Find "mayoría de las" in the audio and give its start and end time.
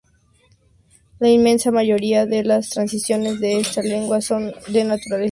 1.69-2.71